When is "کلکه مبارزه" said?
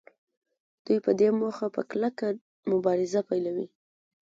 1.91-3.21